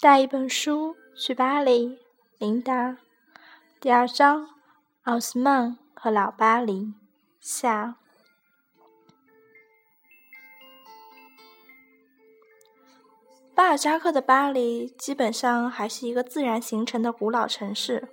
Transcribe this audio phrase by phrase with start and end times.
[0.00, 1.98] 带一本书去巴黎，
[2.38, 2.98] 琳达。
[3.80, 4.48] 第二章：
[5.02, 6.94] 奥斯曼和老巴黎。
[7.40, 7.96] 下。
[13.56, 18.08] 巴尔扎克的巴黎基本上还是一个自然形成的古老城市，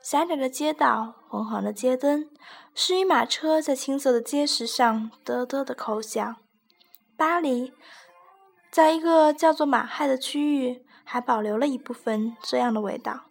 [0.00, 2.30] 狭窄的街道，昏黄的街灯，
[2.74, 6.36] 十余马车在青色的街石上嘚嘚的叩响。
[7.18, 7.74] 巴黎，
[8.70, 13.24] 在一个叫做马亥的区域，还保留了一部分这样的味道。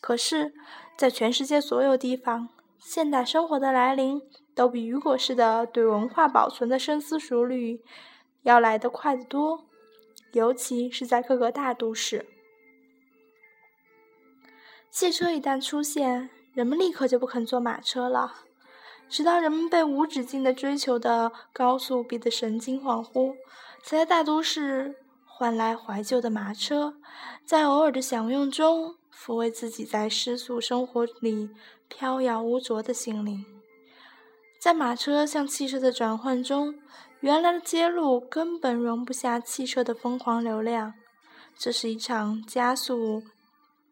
[0.00, 0.54] 可是，
[0.96, 4.22] 在全世界所有地方，现代生活的来临，
[4.54, 7.82] 都比雨果式的对文化保存的深思熟虑
[8.42, 9.64] 要来得快得多。
[10.34, 12.26] 尤其是在各个大都市，
[14.88, 18.34] 汽车一旦出现，人们立刻就不肯坐马车了，
[19.08, 23.34] 直到人们被无止境的追求的高速逼得神经恍惚，
[23.82, 24.94] 才在大都市
[25.38, 26.94] 换来怀旧的马车，
[27.44, 31.50] 在偶尔的享用中抚慰自己在世俗生活里
[31.88, 33.44] 飘摇无着的心灵。
[34.58, 36.74] 在马车向汽车的转换中。
[37.20, 40.92] 原来的街路根本容不下汽车的疯狂流量，
[41.58, 43.22] 这是一场加速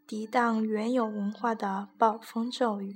[0.06, 2.94] 抵挡原有文化的暴风骤雨。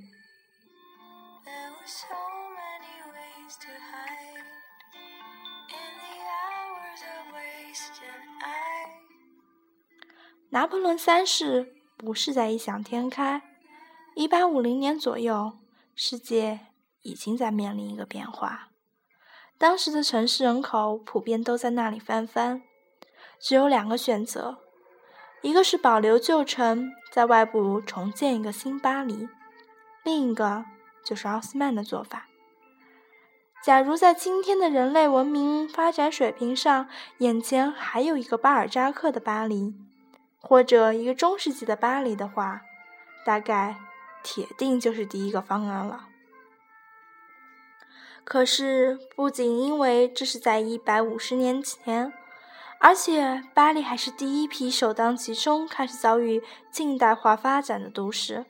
[10.51, 13.43] 拿破仑三世不是在异想天开，
[14.15, 15.53] 一八五零年左右，
[15.93, 16.61] 世界
[17.03, 18.69] 已经在面临一个变化。
[19.59, 22.63] 当时的城市人口普遍都在那里翻番，
[23.39, 24.57] 只有两个选择：
[25.43, 29.27] 一个是保留旧城，在外部重建一个新巴黎；
[30.03, 30.65] 另一个
[31.05, 32.25] 就是奥斯曼的做法。
[33.63, 39.75] 假如在今天的人类文明发展水平上，眼前还有一个巴尔扎克的巴黎，
[40.41, 42.61] 或者一个中世纪的巴黎的话，
[43.25, 43.75] 大概
[44.23, 46.07] 铁定就是第一个方案了。
[48.23, 52.13] 可是，不仅因为这是在一百五十年前，
[52.79, 58.45] 而且巴黎还是第一批首当其冲开始遭遇近代化发展的都市，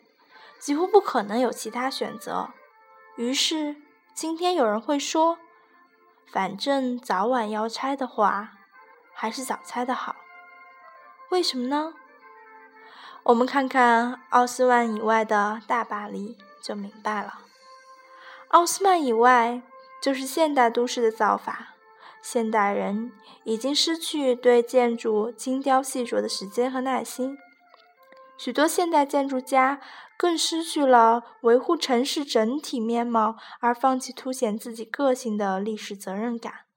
[0.60, 2.50] 几乎不可能有其他选择。
[3.16, 3.78] 于是，
[4.14, 5.40] 今天有人会说
[6.32, 8.52] ：“反正早晚要拆的话，
[9.14, 10.16] 还是早拆的好。”
[11.30, 11.94] 为什么呢？
[13.24, 17.40] 我们看看奥斯曼以外的大巴黎就明白了。
[18.50, 19.62] 奥斯曼以外。
[20.02, 21.76] 就是现代都市的造法，
[22.22, 23.12] 现代人
[23.44, 27.38] 已经失去对建筑精雕细琢的时间和耐心，
[28.38, 29.82] 许多现代建筑家
[30.18, 36.69] 更失去了维护城市整体面貌而放弃凸显自己个性的历史责任感。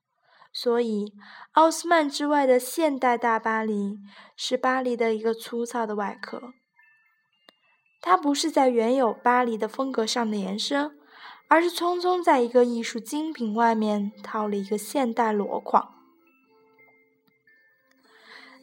[0.53, 1.11] 所以，
[1.53, 3.97] 奥斯曼之外的现代大巴黎
[4.37, 6.53] 是巴黎的一个粗糙的外壳，
[7.99, 10.97] 它不是在原有巴黎的风格上的延伸。
[11.49, 15.93] 而是匆匆在一个艺术精品外面套了一个现代箩筐。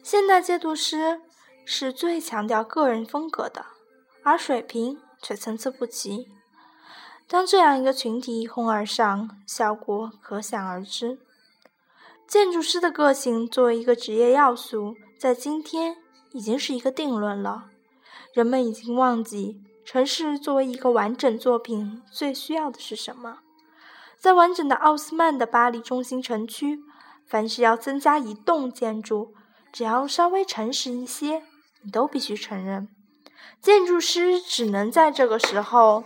[0.03, 1.21] 现代建筑师
[1.63, 3.67] 是最强调个人风格的，
[4.23, 6.27] 而水平却参差不齐。
[7.27, 11.19] 当这样一个群体一哄而上，效果可想而知。
[12.31, 15.97] 建筑师的个性作为一个职业要素，在今天
[16.31, 17.65] 已经是一个定论了。
[18.33, 19.61] 人们已经忘记。
[19.83, 23.39] 城市作为一个完整作品，最需要的是什么？
[24.17, 26.79] 在完整的奥斯曼的巴黎中心城区，
[27.27, 29.33] 凡是要增加一栋建筑，
[29.73, 31.43] 只要稍微诚实一些，
[31.81, 32.87] 你都必须承认，
[33.61, 36.05] 建筑师只能在这个时候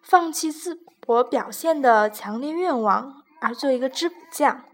[0.00, 4.64] 放弃自我表现的强烈愿望，而做一个织补匠，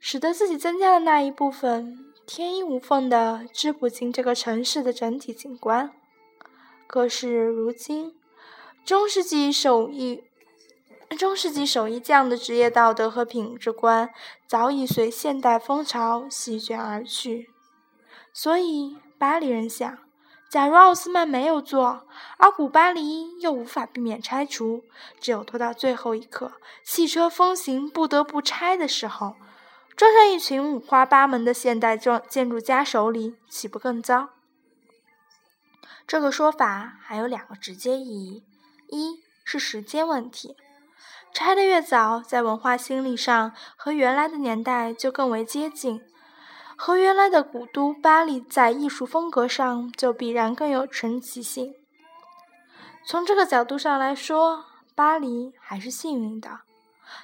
[0.00, 5.92] 使得自己增加的那一部分天衣无缝的织补进这个城市的整体景观。
[6.88, 8.14] 可是如今，
[8.84, 10.24] 中世纪手艺
[11.16, 14.10] 中世纪手艺匠的职业道德和品质观
[14.48, 17.50] 早已随现代风潮席卷而去。
[18.32, 19.98] 所以，巴黎人想：
[20.48, 22.06] 假如奥斯曼没有做，
[22.38, 24.82] 而古巴黎又无法避免拆除，
[25.20, 26.52] 只有拖到最后一刻，
[26.82, 29.36] 汽车风行不得不拆的时候，
[29.94, 34.30] 装上一群五花八门的现代装建筑家手里，岂不更糟？
[36.06, 38.44] 这个说法还有两个直接意义：
[38.88, 40.56] 一是时间问题，
[41.34, 45.98] 拆得越早，在文化心理上和原来的年代就更为接近；
[46.80, 51.74] 和原来的古都巴黎在艺术风格上就必然更有传奇性。
[53.04, 54.64] 从这个角度上来说，
[54.94, 56.60] 巴黎还是幸运的，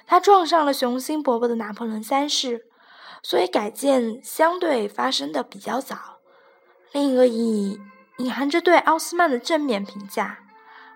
[0.05, 2.65] 他撞上了雄心勃勃的拿破仑三世，
[3.23, 6.19] 所以改建相对发生的比较早。
[6.91, 7.79] 另一个意义
[8.17, 10.39] 隐含着对奥斯曼的正面评价。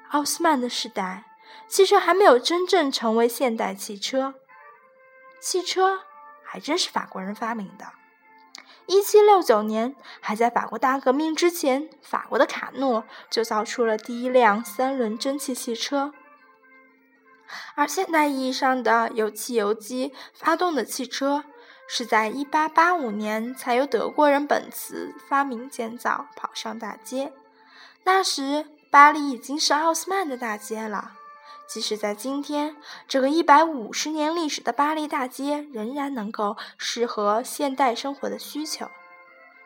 [0.10, 1.24] 奥斯曼的时代，
[1.70, 4.34] 汽车还没有真正成为现代汽车。
[5.40, 6.02] 汽车
[6.44, 7.86] 还真是法国人发明的。
[8.90, 16.12] 一七六九年，还在法国大革命之前，法国的卡诺就造出了第一辆三轮蒸汽汽车。
[17.76, 21.44] 而现代意义上的由汽油机发动的汽车，
[21.88, 27.32] 是在一八八五年才由德国人本茨发明建造，跑上大街。
[28.06, 31.12] 那时，巴黎已经是奥斯曼的大街了。
[31.68, 32.76] 即使在今天，
[33.08, 38.90] 这个一百五十年历史的巴黎大街仍然能够适合现代生活的需求。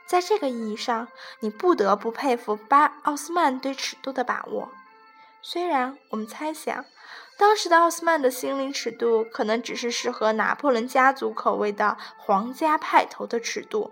[0.06, 1.08] 在这个意义上，
[1.40, 4.70] 你不得不佩服巴奥斯曼对尺度的把握。
[5.42, 6.86] 虽然我们猜想，
[7.38, 13.92] 当时的奥斯曼的心灵尺度可能只是适合拿破仑家族口味的皇家派头的尺度，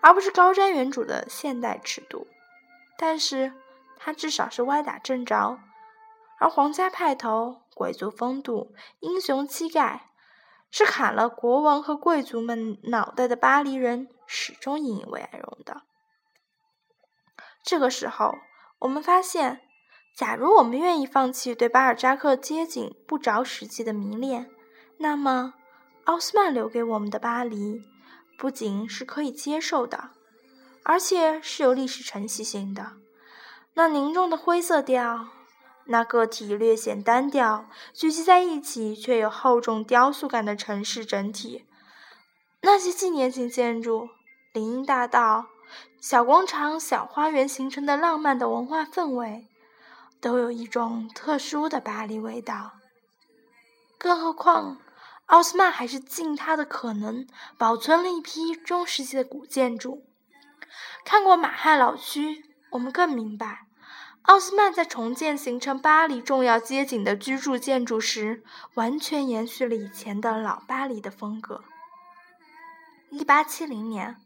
[0.00, 2.26] 而不是高瞻远瞩的现代尺度，
[2.98, 3.52] 但是
[3.98, 5.58] 他至少是歪打正着。
[6.38, 10.10] 而皇家派头、贵族风度、英雄气概，
[10.70, 15.82] 是砍了国王和贵族们脑袋的巴黎人始终引以为荣的。
[17.62, 18.34] 这个时候，
[18.80, 19.62] 我们发现，
[20.14, 24.50] 假如我们愿意放弃对巴尔扎克街景不着实际的迷恋，
[24.98, 25.54] 那么
[26.04, 27.80] 奥斯曼留给我们的巴黎，
[28.38, 30.10] 不仅是可以接受的，
[30.84, 32.92] 而且是有历史承袭性的。
[33.74, 35.28] 那凝重的灰色调。
[35.86, 41.64] 那个体略显单调，聚集在一起却有厚重雕塑感的城市整体，
[42.62, 44.08] 那些纪念性建筑、
[44.52, 45.46] 林荫大道、
[46.00, 49.46] 小广场、小花园形成的浪漫的文化氛围，
[50.20, 52.72] 都有一种特殊的巴黎味道。
[53.96, 54.78] 更何况，
[55.26, 60.04] 奥斯曼还是尽他的可能保存了一批中世纪的古建筑。
[61.04, 63.65] 看过马汉老区，我们更明白。
[64.26, 68.42] 奥斯曼在重建形成巴黎重要街景的居住建筑时，
[68.74, 71.62] 完全延续了以前的老巴黎的风格。
[73.10, 74.16] 一八七零年，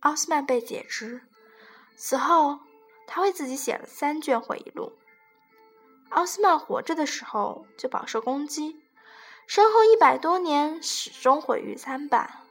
[0.00, 1.22] 奥斯曼被解职，
[1.96, 2.60] 此后
[3.06, 4.92] 他为自己写了三卷回忆录。
[6.10, 8.76] 奥斯曼活着的时候就饱受攻击，
[9.46, 12.42] 身后一百多年始终毁誉参半，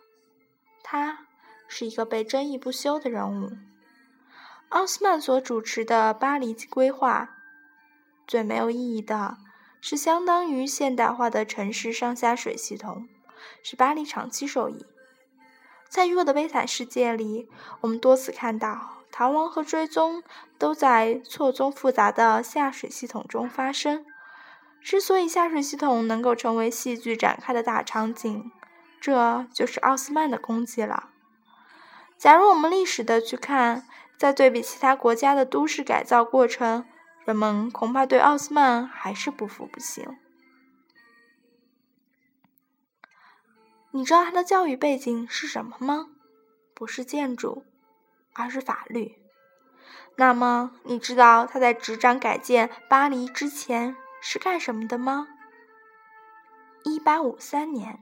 [0.82, 1.28] 他
[1.68, 3.52] 是一个被争议不休的人物。
[4.74, 7.30] 奥斯曼所主持的巴黎规划，
[8.26, 9.38] 最没有意义的
[9.80, 13.08] 是相当于现代化的城市上下水系统，
[13.62, 14.84] 使巴黎长期受益。
[15.88, 17.48] 在余厄的悲惨世界里，
[17.82, 20.24] 我们多次看到逃亡和追踪
[20.58, 24.04] 都在错综复杂的下水系统中发生。
[24.82, 28.52] 之所以下水系统能够成为戏剧展开的大场景，
[29.00, 31.12] 这就是奥斯曼的功绩了。
[32.18, 33.86] 假如我们历史的去看。
[34.24, 36.86] 在对比其他国家的都市改造过程，
[37.26, 40.18] 人们恐怕对奥斯曼还是不服不行。
[43.92, 46.08] 你知道他的教育背景是什么吗？
[46.74, 47.66] 不是建筑，
[48.32, 49.22] 而是法律。
[50.16, 55.28] 那么，你知道他在执掌改建巴黎之前是干什么的吗？
[56.86, 58.00] 一八五三年，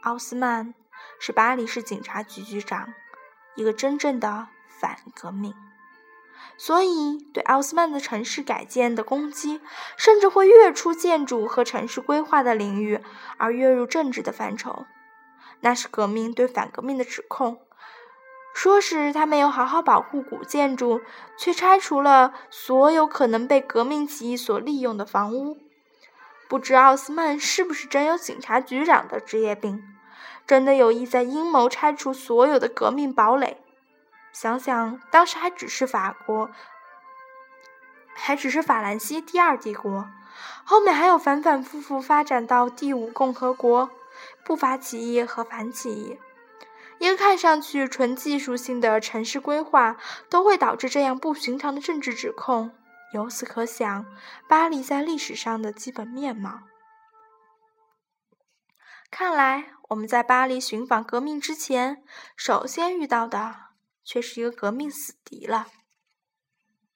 [0.00, 0.74] 奥斯曼
[1.18, 2.94] 是巴黎市警察局局长，
[3.56, 4.48] 一个真正的。
[4.80, 5.54] 反革命，
[6.56, 9.60] 所以对奥斯曼的城市改建的攻击，
[9.98, 13.00] 甚至会越出建筑和城市规划的领域，
[13.36, 14.86] 而跃入政治的范畴。
[15.60, 17.58] 那是革命对反革命的指控，
[18.54, 21.02] 说是他没有好好保护古建筑，
[21.36, 25.58] 却拆除了所有可能被革命起义所利用的房屋。
[26.48, 29.84] 不知奥斯曼是不是真有警察局长的职业病，
[30.46, 33.62] 真的有意在阴谋拆除所有的革命堡垒？
[34.32, 36.50] 想想当时还只是法国，
[38.14, 40.08] 还只是法兰西第二帝国，
[40.64, 43.90] 后面还有反反复复发展到第五共和国，
[44.44, 46.18] 不法起义和反起义，
[46.98, 49.96] 一个看上去纯技术性的城市规划，
[50.28, 52.70] 都会导致这样不寻常的政治指控。
[53.12, 54.06] 由此可想，
[54.48, 56.60] 巴黎在历史上的基本面貌。
[59.10, 62.04] 看来我们在巴黎寻访革命之前，
[62.36, 63.69] 首先遇到的。
[64.04, 65.79] 却是一个革命死敌了。